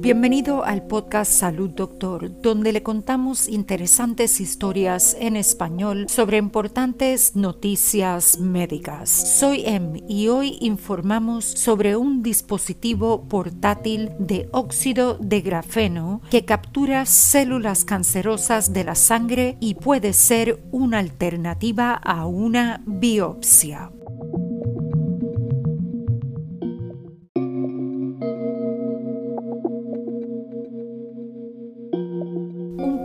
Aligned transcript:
Bienvenido 0.00 0.64
al 0.64 0.86
podcast 0.86 1.32
Salud 1.32 1.70
Doctor, 1.70 2.40
donde 2.40 2.72
le 2.72 2.84
contamos 2.84 3.48
interesantes 3.48 4.40
historias 4.40 5.16
en 5.18 5.34
español 5.34 6.06
sobre 6.08 6.36
importantes 6.36 7.34
noticias 7.34 8.38
médicas. 8.38 9.10
Soy 9.10 9.64
Em 9.66 9.94
y 10.08 10.28
hoy 10.28 10.56
informamos 10.60 11.44
sobre 11.44 11.96
un 11.96 12.22
dispositivo 12.22 13.28
portátil 13.28 14.12
de 14.20 14.48
óxido 14.52 15.18
de 15.20 15.40
grafeno 15.40 16.22
que 16.30 16.44
captura 16.44 17.04
células 17.04 17.84
cancerosas 17.84 18.72
de 18.72 18.84
la 18.84 18.94
sangre 18.94 19.56
y 19.58 19.74
puede 19.74 20.12
ser 20.12 20.62
una 20.70 21.00
alternativa 21.00 21.94
a 21.94 22.24
una 22.24 22.82
biopsia. 22.86 23.90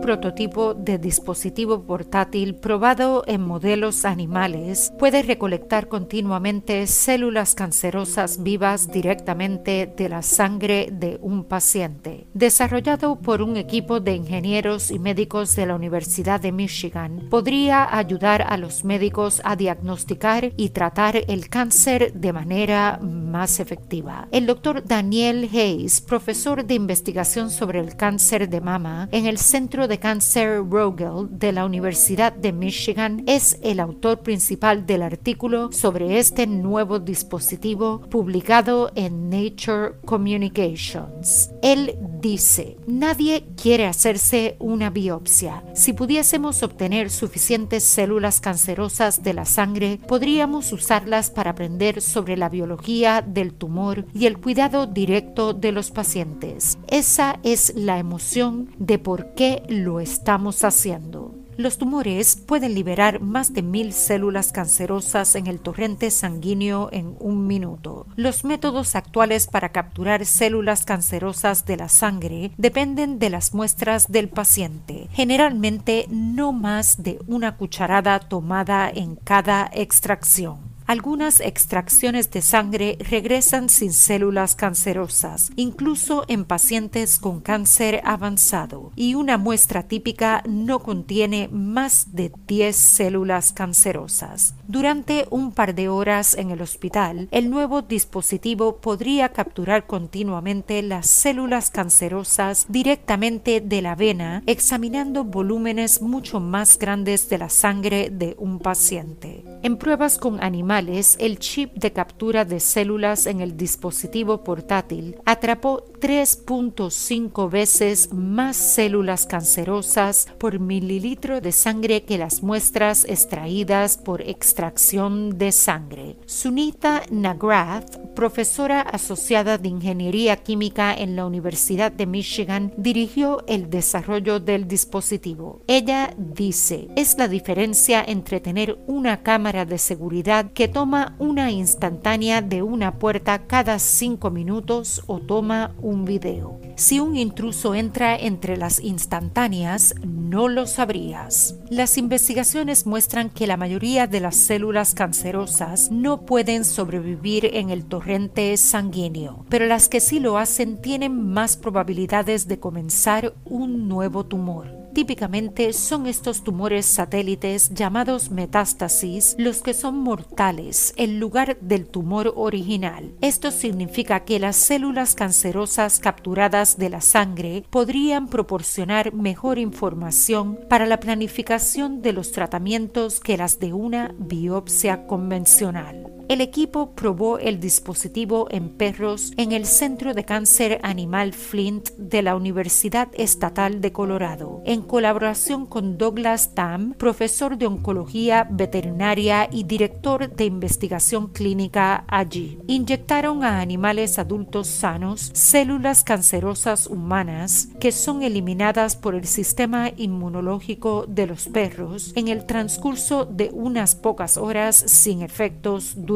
Prototipo 0.04 0.74
de 0.74 0.98
dispositivo 0.98 1.84
portátil 1.84 2.56
probado 2.56 3.24
en 3.26 3.40
modelos 3.40 4.04
animales 4.04 4.92
puede 4.98 5.22
recolectar 5.22 5.88
continuamente 5.88 6.86
células 6.86 7.54
cancerosas 7.54 8.42
vivas 8.42 8.92
directamente 8.92 9.90
de 9.96 10.10
la 10.10 10.20
sangre 10.20 10.90
de 10.92 11.18
un 11.22 11.44
paciente. 11.44 12.26
Desarrollado 12.34 13.16
por 13.16 13.40
un 13.40 13.56
equipo 13.56 13.98
de 13.98 14.14
ingenieros 14.14 14.90
y 14.90 14.98
médicos 14.98 15.56
de 15.56 15.64
la 15.64 15.74
Universidad 15.74 16.38
de 16.38 16.52
Michigan, 16.52 17.28
podría 17.30 17.96
ayudar 17.96 18.42
a 18.42 18.58
los 18.58 18.84
médicos 18.84 19.40
a 19.42 19.56
diagnosticar 19.56 20.52
y 20.58 20.68
tratar 20.68 21.16
el 21.28 21.48
cáncer 21.48 22.12
de 22.12 22.34
manera 22.34 22.98
más 23.00 23.58
efectiva. 23.58 24.28
El 24.32 24.44
doctor 24.44 24.84
Daniel 24.84 25.48
Hayes, 25.50 26.02
profesor 26.02 26.62
de 26.66 26.74
investigación 26.74 27.50
sobre 27.50 27.80
el 27.80 27.96
cáncer 27.96 28.50
de 28.50 28.60
mama 28.60 29.08
en 29.10 29.24
el 29.24 29.38
Centro 29.38 29.88
de 29.88 29.93
Cáncer 29.98 30.62
Rogel 30.68 31.28
de 31.30 31.52
la 31.52 31.64
Universidad 31.64 32.32
de 32.32 32.52
Michigan 32.52 33.22
es 33.26 33.58
el 33.62 33.80
autor 33.80 34.20
principal 34.20 34.86
del 34.86 35.02
artículo 35.02 35.72
sobre 35.72 36.18
este 36.18 36.46
nuevo 36.46 36.98
dispositivo 36.98 38.00
publicado 38.10 38.90
en 38.94 39.30
Nature 39.30 39.94
Communications. 40.04 41.50
Él 41.62 41.96
dice, 42.20 42.76
nadie 42.86 43.46
quiere 43.60 43.86
hacerse 43.86 44.56
una 44.58 44.90
biopsia. 44.90 45.62
Si 45.74 45.92
pudiésemos 45.92 46.62
obtener 46.62 47.10
suficientes 47.10 47.84
células 47.84 48.40
cancerosas 48.40 49.22
de 49.22 49.34
la 49.34 49.44
sangre, 49.44 50.00
podríamos 50.06 50.72
usarlas 50.72 51.30
para 51.30 51.50
aprender 51.50 52.00
sobre 52.00 52.36
la 52.36 52.48
biología 52.48 53.22
del 53.22 53.52
tumor 53.52 54.06
y 54.14 54.26
el 54.26 54.38
cuidado 54.38 54.86
directo 54.86 55.52
de 55.52 55.72
los 55.72 55.90
pacientes. 55.90 56.78
Esa 56.88 57.38
es 57.42 57.74
la 57.76 57.98
emoción 57.98 58.70
de 58.78 58.98
por 58.98 59.34
qué 59.34 59.62
lo 59.84 60.00
estamos 60.00 60.64
haciendo. 60.64 61.34
Los 61.56 61.78
tumores 61.78 62.34
pueden 62.34 62.74
liberar 62.74 63.20
más 63.20 63.52
de 63.52 63.62
mil 63.62 63.92
células 63.92 64.50
cancerosas 64.50 65.36
en 65.36 65.46
el 65.46 65.60
torrente 65.60 66.10
sanguíneo 66.10 66.88
en 66.90 67.14
un 67.20 67.46
minuto. 67.46 68.06
Los 68.16 68.44
métodos 68.44 68.96
actuales 68.96 69.46
para 69.46 69.68
capturar 69.68 70.26
células 70.26 70.84
cancerosas 70.84 71.64
de 71.64 71.76
la 71.76 71.88
sangre 71.88 72.50
dependen 72.56 73.20
de 73.20 73.30
las 73.30 73.54
muestras 73.54 74.10
del 74.10 74.28
paciente, 74.28 75.08
generalmente 75.12 76.06
no 76.10 76.52
más 76.52 77.02
de 77.04 77.20
una 77.28 77.56
cucharada 77.56 78.18
tomada 78.18 78.90
en 78.92 79.14
cada 79.14 79.70
extracción. 79.72 80.73
Algunas 80.86 81.40
extracciones 81.40 82.30
de 82.30 82.42
sangre 82.42 82.98
regresan 83.00 83.70
sin 83.70 83.90
células 83.90 84.54
cancerosas, 84.54 85.50
incluso 85.56 86.26
en 86.28 86.44
pacientes 86.44 87.18
con 87.18 87.40
cáncer 87.40 88.02
avanzado, 88.04 88.92
y 88.94 89.14
una 89.14 89.38
muestra 89.38 89.84
típica 89.84 90.42
no 90.46 90.80
contiene 90.80 91.48
más 91.50 92.08
de 92.12 92.30
10 92.46 92.76
células 92.76 93.54
cancerosas. 93.54 94.56
Durante 94.68 95.26
un 95.30 95.52
par 95.52 95.74
de 95.74 95.88
horas 95.88 96.34
en 96.34 96.50
el 96.50 96.60
hospital, 96.60 97.28
el 97.30 97.48
nuevo 97.48 97.80
dispositivo 97.80 98.76
podría 98.76 99.30
capturar 99.30 99.86
continuamente 99.86 100.82
las 100.82 101.08
células 101.08 101.70
cancerosas 101.70 102.66
directamente 102.68 103.62
de 103.62 103.80
la 103.80 103.94
vena, 103.94 104.42
examinando 104.46 105.24
volúmenes 105.24 106.02
mucho 106.02 106.40
más 106.40 106.78
grandes 106.78 107.30
de 107.30 107.38
la 107.38 107.48
sangre 107.48 108.10
de 108.10 108.36
un 108.38 108.58
paciente. 108.58 109.44
En 109.62 109.78
pruebas 109.78 110.18
con 110.18 110.42
animales, 110.44 110.73
el 110.78 111.38
chip 111.38 111.72
de 111.74 111.92
captura 111.92 112.44
de 112.44 112.58
células 112.58 113.26
en 113.26 113.40
el 113.40 113.56
dispositivo 113.56 114.42
portátil 114.42 115.16
atrapó 115.24 115.84
3.5 116.00 117.48
veces 117.48 118.12
más 118.12 118.56
células 118.56 119.24
cancerosas 119.24 120.26
por 120.36 120.58
mililitro 120.58 121.40
de 121.40 121.52
sangre 121.52 122.02
que 122.02 122.18
las 122.18 122.42
muestras 122.42 123.04
extraídas 123.04 123.96
por 123.96 124.20
extracción 124.22 125.38
de 125.38 125.52
sangre. 125.52 126.16
Sunita 126.26 127.04
Nagrath, 127.08 127.96
profesora 128.14 128.80
asociada 128.80 129.58
de 129.58 129.68
Ingeniería 129.68 130.36
Química 130.36 130.92
en 130.92 131.14
la 131.14 131.24
Universidad 131.24 131.92
de 131.92 132.06
Michigan, 132.06 132.72
dirigió 132.76 133.44
el 133.46 133.70
desarrollo 133.70 134.40
del 134.40 134.66
dispositivo. 134.66 135.62
Ella 135.68 136.14
dice, 136.18 136.88
es 136.96 137.16
la 137.16 137.28
diferencia 137.28 138.04
entre 138.06 138.40
tener 138.40 138.76
una 138.86 139.22
cámara 139.22 139.64
de 139.64 139.78
seguridad 139.78 140.52
que 140.52 140.63
toma 140.68 141.14
una 141.18 141.50
instantánea 141.50 142.42
de 142.42 142.62
una 142.62 142.98
puerta 142.98 143.46
cada 143.46 143.78
cinco 143.78 144.30
minutos 144.30 145.02
o 145.06 145.20
toma 145.20 145.74
un 145.80 146.04
video. 146.04 146.60
Si 146.76 146.98
un 147.00 147.16
intruso 147.16 147.74
entra 147.74 148.16
entre 148.16 148.56
las 148.56 148.80
instantáneas, 148.80 149.94
no 150.04 150.48
lo 150.48 150.66
sabrías. 150.66 151.54
Las 151.70 151.98
investigaciones 151.98 152.86
muestran 152.86 153.30
que 153.30 153.46
la 153.46 153.56
mayoría 153.56 154.06
de 154.06 154.20
las 154.20 154.36
células 154.36 154.94
cancerosas 154.94 155.90
no 155.90 156.22
pueden 156.26 156.64
sobrevivir 156.64 157.50
en 157.54 157.70
el 157.70 157.84
torrente 157.84 158.56
sanguíneo, 158.56 159.44
pero 159.48 159.66
las 159.66 159.88
que 159.88 160.00
sí 160.00 160.18
lo 160.18 160.36
hacen 160.36 160.82
tienen 160.82 161.32
más 161.32 161.56
probabilidades 161.56 162.48
de 162.48 162.58
comenzar 162.58 163.34
un 163.44 163.88
nuevo 163.88 164.24
tumor. 164.24 164.83
Típicamente 164.94 165.72
son 165.72 166.06
estos 166.06 166.44
tumores 166.44 166.86
satélites 166.86 167.74
llamados 167.74 168.30
metástasis 168.30 169.34
los 169.38 169.60
que 169.60 169.74
son 169.74 169.98
mortales 169.98 170.94
en 170.96 171.18
lugar 171.18 171.58
del 171.60 171.86
tumor 171.86 172.32
original. 172.36 173.12
Esto 173.20 173.50
significa 173.50 174.20
que 174.20 174.38
las 174.38 174.54
células 174.54 175.16
cancerosas 175.16 175.98
capturadas 175.98 176.78
de 176.78 176.90
la 176.90 177.00
sangre 177.00 177.64
podrían 177.70 178.28
proporcionar 178.28 179.12
mejor 179.12 179.58
información 179.58 180.60
para 180.70 180.86
la 180.86 181.00
planificación 181.00 182.00
de 182.00 182.12
los 182.12 182.30
tratamientos 182.30 183.18
que 183.18 183.36
las 183.36 183.58
de 183.58 183.72
una 183.72 184.14
biopsia 184.16 185.08
convencional. 185.08 186.13
El 186.26 186.40
equipo 186.40 186.92
probó 186.92 187.38
el 187.38 187.60
dispositivo 187.60 188.48
en 188.50 188.70
perros 188.70 189.32
en 189.36 189.52
el 189.52 189.66
Centro 189.66 190.14
de 190.14 190.24
Cáncer 190.24 190.80
Animal 190.82 191.34
Flint 191.34 191.90
de 191.98 192.22
la 192.22 192.34
Universidad 192.34 193.08
Estatal 193.12 193.82
de 193.82 193.92
Colorado, 193.92 194.62
en 194.64 194.80
colaboración 194.80 195.66
con 195.66 195.98
Douglas 195.98 196.54
Tam, 196.54 196.94
profesor 196.94 197.58
de 197.58 197.66
oncología 197.66 198.48
veterinaria 198.50 199.50
y 199.52 199.64
director 199.64 200.34
de 200.34 200.46
investigación 200.46 201.28
clínica 201.28 202.04
allí. 202.08 202.58
Inyectaron 202.68 203.44
a 203.44 203.60
animales 203.60 204.18
adultos 204.18 204.66
sanos 204.66 205.30
células 205.34 206.04
cancerosas 206.04 206.86
humanas 206.86 207.68
que 207.78 207.92
son 207.92 208.22
eliminadas 208.22 208.96
por 208.96 209.14
el 209.14 209.26
sistema 209.26 209.90
inmunológico 209.94 211.04
de 211.06 211.26
los 211.26 211.48
perros 211.48 212.12
en 212.16 212.28
el 212.28 212.46
transcurso 212.46 213.26
de 213.26 213.50
unas 213.52 213.94
pocas 213.94 214.38
horas 214.38 214.74
sin 214.74 215.20
efectos 215.20 215.92
duraderos. 215.96 216.13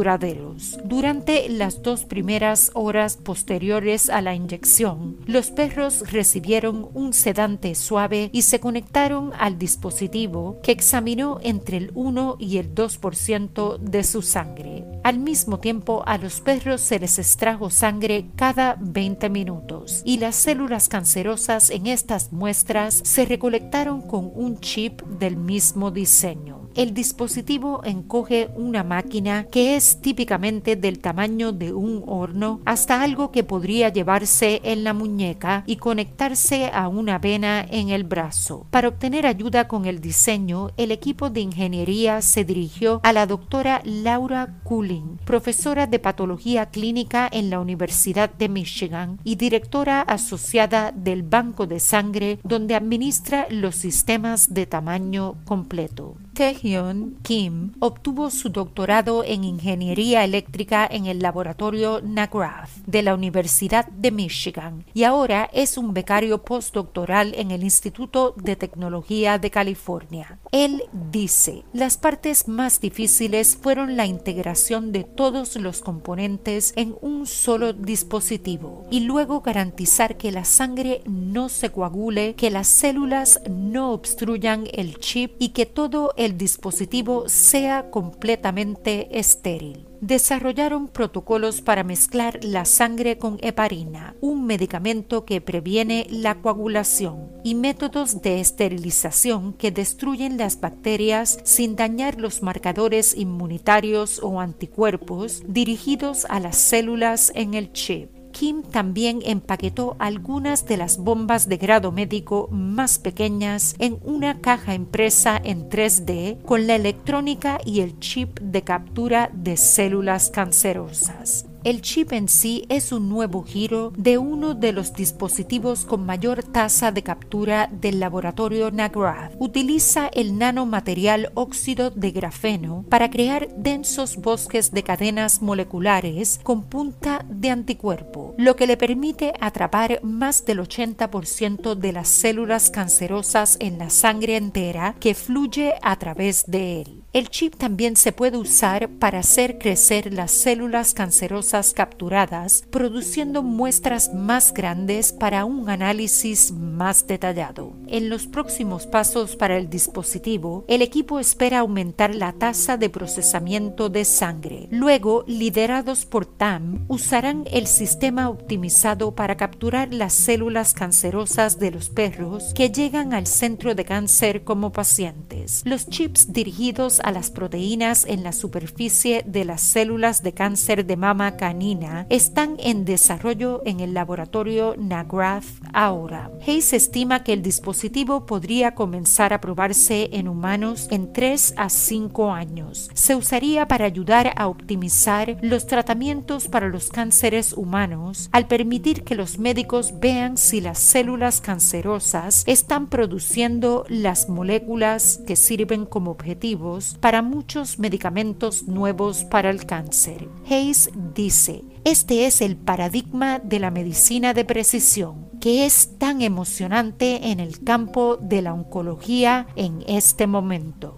Durante 0.84 1.48
las 1.48 1.82
dos 1.82 2.04
primeras 2.04 2.70
horas 2.74 3.16
posteriores 3.16 4.10
a 4.10 4.22
la 4.22 4.34
inyección, 4.34 5.16
los 5.26 5.50
perros 5.50 6.12
recibieron 6.12 6.88
un 6.94 7.12
sedante 7.12 7.74
suave 7.74 8.30
y 8.32 8.42
se 8.42 8.60
conectaron 8.60 9.32
al 9.38 9.58
dispositivo 9.58 10.60
que 10.62 10.70
examinó 10.70 11.40
entre 11.42 11.78
el 11.78 11.90
1 11.94 12.36
y 12.38 12.58
el 12.58 12.74
2% 12.74 13.78
de 13.78 14.04
su 14.04 14.22
sangre. 14.22 14.84
Al 15.02 15.18
mismo 15.18 15.58
tiempo, 15.58 16.02
a 16.06 16.16
los 16.18 16.40
perros 16.40 16.80
se 16.80 17.00
les 17.00 17.18
extrajo 17.18 17.70
sangre 17.70 18.26
cada 18.36 18.76
20 18.78 19.28
minutos 19.30 20.02
y 20.04 20.18
las 20.18 20.36
células 20.36 20.88
cancerosas 20.88 21.70
en 21.70 21.88
estas 21.88 22.32
muestras 22.32 23.00
se 23.04 23.24
recolectaron 23.24 24.02
con 24.02 24.30
un 24.34 24.60
chip 24.60 25.02
del 25.02 25.36
mismo 25.36 25.90
diseño. 25.90 26.57
El 26.74 26.94
dispositivo 26.94 27.80
encoge 27.84 28.50
una 28.54 28.84
máquina 28.84 29.44
que 29.44 29.76
es 29.76 30.00
típicamente 30.00 30.76
del 30.76 31.00
tamaño 31.00 31.52
de 31.52 31.72
un 31.72 32.04
horno 32.06 32.60
hasta 32.64 33.02
algo 33.02 33.32
que 33.32 33.44
podría 33.44 33.88
llevarse 33.88 34.60
en 34.64 34.84
la 34.84 34.94
muñeca 34.94 35.64
y 35.66 35.76
conectarse 35.76 36.70
a 36.72 36.88
una 36.88 37.18
vena 37.18 37.66
en 37.68 37.90
el 37.90 38.04
brazo. 38.04 38.66
Para 38.70 38.88
obtener 38.88 39.26
ayuda 39.26 39.68
con 39.68 39.86
el 39.86 40.00
diseño, 40.00 40.70
el 40.76 40.92
equipo 40.92 41.30
de 41.30 41.40
ingeniería 41.40 42.22
se 42.22 42.44
dirigió 42.44 43.00
a 43.02 43.12
la 43.12 43.26
doctora 43.26 43.80
Laura 43.84 44.60
Cooling, 44.64 45.18
profesora 45.24 45.86
de 45.86 45.98
patología 45.98 46.66
clínica 46.66 47.28
en 47.30 47.50
la 47.50 47.60
Universidad 47.60 48.30
de 48.30 48.48
Michigan 48.48 49.18
y 49.24 49.36
directora 49.36 50.02
asociada 50.02 50.92
del 50.92 51.22
Banco 51.22 51.66
de 51.66 51.80
Sangre 51.80 52.38
donde 52.44 52.74
administra 52.74 53.46
los 53.50 53.74
sistemas 53.74 54.54
de 54.54 54.66
tamaño 54.66 55.36
completo. 55.44 56.16
Taehyun 56.38 57.18
Kim 57.22 57.72
obtuvo 57.80 58.30
su 58.30 58.50
doctorado 58.50 59.24
en 59.24 59.42
ingeniería 59.42 60.22
eléctrica 60.22 60.86
en 60.88 61.06
el 61.06 61.18
laboratorio 61.18 62.00
NAGRATH 62.00 62.68
de 62.86 63.02
la 63.02 63.14
Universidad 63.14 63.88
de 63.88 64.12
Michigan 64.12 64.84
y 64.94 65.02
ahora 65.02 65.50
es 65.52 65.76
un 65.76 65.92
becario 65.94 66.44
postdoctoral 66.44 67.34
en 67.36 67.50
el 67.50 67.64
Instituto 67.64 68.36
de 68.36 68.54
Tecnología 68.54 69.38
de 69.38 69.50
California. 69.50 70.38
Él 70.52 70.84
dice, 71.10 71.64
las 71.72 71.96
partes 71.96 72.46
más 72.46 72.80
difíciles 72.80 73.58
fueron 73.60 73.96
la 73.96 74.06
integración 74.06 74.92
de 74.92 75.02
todos 75.02 75.56
los 75.56 75.80
componentes 75.80 76.72
en 76.76 76.94
un 77.00 77.26
solo 77.26 77.72
dispositivo 77.72 78.86
y 78.92 79.00
luego 79.00 79.40
garantizar 79.40 80.16
que 80.16 80.30
la 80.30 80.44
sangre 80.44 81.02
no 81.04 81.48
se 81.48 81.70
coagule, 81.70 82.36
que 82.36 82.52
las 82.52 82.68
células 82.68 83.40
no 83.50 83.90
obstruyan 83.90 84.68
el 84.72 84.98
chip 84.98 85.32
y 85.40 85.48
que 85.48 85.66
todo 85.66 86.12
el 86.16 86.27
dispositivo 86.36 87.28
sea 87.28 87.90
completamente 87.90 89.18
estéril. 89.18 89.86
Desarrollaron 90.00 90.88
protocolos 90.88 91.60
para 91.60 91.82
mezclar 91.82 92.38
la 92.42 92.64
sangre 92.64 93.18
con 93.18 93.38
heparina, 93.40 94.14
un 94.20 94.46
medicamento 94.46 95.24
que 95.24 95.40
previene 95.40 96.06
la 96.10 96.40
coagulación, 96.40 97.32
y 97.42 97.54
métodos 97.54 98.22
de 98.22 98.40
esterilización 98.40 99.54
que 99.54 99.70
destruyen 99.70 100.36
las 100.38 100.60
bacterias 100.60 101.38
sin 101.44 101.74
dañar 101.74 102.20
los 102.20 102.42
marcadores 102.42 103.16
inmunitarios 103.16 104.20
o 104.22 104.40
anticuerpos 104.40 105.42
dirigidos 105.46 106.26
a 106.28 106.40
las 106.40 106.56
células 106.56 107.32
en 107.34 107.54
el 107.54 107.72
chip. 107.72 108.17
Kim 108.38 108.62
también 108.62 109.18
empaquetó 109.24 109.96
algunas 109.98 110.64
de 110.64 110.76
las 110.76 110.98
bombas 110.98 111.48
de 111.48 111.56
grado 111.56 111.90
médico 111.90 112.48
más 112.52 113.00
pequeñas 113.00 113.74
en 113.80 113.98
una 114.04 114.40
caja 114.40 114.74
impresa 114.74 115.40
en 115.42 115.68
3D 115.68 116.40
con 116.42 116.68
la 116.68 116.76
electrónica 116.76 117.58
y 117.64 117.80
el 117.80 117.98
chip 117.98 118.38
de 118.38 118.62
captura 118.62 119.28
de 119.34 119.56
células 119.56 120.30
cancerosas. 120.30 121.47
El 121.68 121.82
chip 121.82 122.14
en 122.14 122.28
sí 122.28 122.64
es 122.70 122.92
un 122.92 123.10
nuevo 123.10 123.42
giro 123.42 123.92
de 123.94 124.16
uno 124.16 124.54
de 124.54 124.72
los 124.72 124.94
dispositivos 124.94 125.84
con 125.84 126.06
mayor 126.06 126.42
tasa 126.42 126.92
de 126.92 127.02
captura 127.02 127.68
del 127.70 128.00
laboratorio 128.00 128.70
NAGRATH. 128.70 129.34
Utiliza 129.38 130.08
el 130.14 130.38
nanomaterial 130.38 131.30
óxido 131.34 131.90
de 131.90 132.10
grafeno 132.10 132.86
para 132.88 133.10
crear 133.10 133.54
densos 133.54 134.16
bosques 134.16 134.70
de 134.70 134.82
cadenas 134.82 135.42
moleculares 135.42 136.40
con 136.42 136.62
punta 136.62 137.26
de 137.28 137.50
anticuerpo, 137.50 138.34
lo 138.38 138.56
que 138.56 138.66
le 138.66 138.78
permite 138.78 139.34
atrapar 139.38 140.00
más 140.02 140.46
del 140.46 140.60
80% 140.60 141.74
de 141.74 141.92
las 141.92 142.08
células 142.08 142.70
cancerosas 142.70 143.58
en 143.60 143.76
la 143.76 143.90
sangre 143.90 144.36
entera 144.38 144.94
que 145.00 145.12
fluye 145.12 145.74
a 145.82 145.98
través 145.98 146.46
de 146.46 146.80
él. 146.80 147.04
El 147.14 147.30
chip 147.30 147.56
también 147.56 147.96
se 147.96 148.12
puede 148.12 148.36
usar 148.36 148.90
para 148.98 149.20
hacer 149.20 149.58
crecer 149.58 150.12
las 150.12 150.30
células 150.30 150.92
cancerosas 150.92 151.72
capturadas, 151.72 152.64
produciendo 152.70 153.42
muestras 153.42 154.12
más 154.12 154.52
grandes 154.52 155.12
para 155.12 155.46
un 155.46 155.70
análisis 155.70 156.52
más 156.52 157.06
detallado. 157.06 157.72
En 157.90 158.10
los 158.10 158.26
próximos 158.26 158.86
pasos 158.86 159.34
para 159.34 159.56
el 159.56 159.70
dispositivo, 159.70 160.64
el 160.68 160.82
equipo 160.82 161.18
espera 161.18 161.60
aumentar 161.60 162.14
la 162.14 162.34
tasa 162.34 162.76
de 162.76 162.90
procesamiento 162.90 163.88
de 163.88 164.04
sangre. 164.04 164.68
Luego, 164.70 165.24
liderados 165.26 166.04
por 166.04 166.26
TAM, 166.26 166.84
usarán 166.88 167.44
el 167.50 167.66
sistema 167.66 168.28
optimizado 168.28 169.14
para 169.14 169.38
capturar 169.38 169.94
las 169.94 170.12
células 170.12 170.74
cancerosas 170.74 171.58
de 171.58 171.70
los 171.70 171.88
perros 171.88 172.52
que 172.54 172.70
llegan 172.70 173.14
al 173.14 173.26
centro 173.26 173.74
de 173.74 173.86
cáncer 173.86 174.44
como 174.44 174.70
pacientes. 174.70 175.62
Los 175.64 175.88
chips 175.88 176.32
dirigidos 176.32 177.00
a 177.00 177.10
las 177.10 177.30
proteínas 177.30 178.04
en 178.04 178.22
la 178.22 178.32
superficie 178.32 179.24
de 179.26 179.46
las 179.46 179.62
células 179.62 180.22
de 180.22 180.34
cáncer 180.34 180.84
de 180.84 180.96
mama 180.98 181.36
canina 181.36 182.06
están 182.10 182.56
en 182.58 182.84
desarrollo 182.84 183.62
en 183.64 183.80
el 183.80 183.94
laboratorio 183.94 184.74
NAGRATH 184.76 185.46
ahora. 185.72 186.30
Hayes 186.46 186.74
estima 186.74 187.24
que 187.24 187.32
el 187.32 187.42
dispositivo 187.78 188.26
podría 188.26 188.74
comenzar 188.74 189.32
a 189.32 189.40
probarse 189.40 190.10
en 190.12 190.26
humanos 190.26 190.88
en 190.90 191.12
3 191.12 191.54
a 191.56 191.68
5 191.68 192.32
años. 192.32 192.90
Se 192.92 193.14
usaría 193.14 193.68
para 193.68 193.84
ayudar 193.84 194.32
a 194.36 194.48
optimizar 194.48 195.36
los 195.42 195.68
tratamientos 195.68 196.48
para 196.48 196.66
los 196.66 196.88
cánceres 196.88 197.52
humanos 197.52 198.30
al 198.32 198.48
permitir 198.48 199.04
que 199.04 199.14
los 199.14 199.38
médicos 199.38 200.00
vean 200.00 200.36
si 200.38 200.60
las 200.60 200.80
células 200.80 201.40
cancerosas 201.40 202.42
están 202.48 202.88
produciendo 202.88 203.84
las 203.88 204.28
moléculas 204.28 205.20
que 205.24 205.36
sirven 205.36 205.86
como 205.86 206.10
objetivos 206.10 206.96
para 207.00 207.22
muchos 207.22 207.78
medicamentos 207.78 208.64
nuevos 208.64 209.22
para 209.22 209.50
el 209.50 209.66
cáncer. 209.66 210.28
Hayes 210.50 210.90
dice, 211.14 211.62
este 211.84 212.26
es 212.26 212.40
el 212.40 212.56
paradigma 212.56 213.38
de 213.38 213.60
la 213.60 213.70
medicina 213.70 214.34
de 214.34 214.44
precisión, 214.44 215.27
es 215.48 215.98
tan 215.98 216.22
emocionante 216.22 217.30
en 217.30 217.40
el 217.40 217.62
campo 217.64 218.16
de 218.16 218.42
la 218.42 218.52
oncología 218.52 219.46
en 219.56 219.82
este 219.86 220.26
momento. 220.26 220.97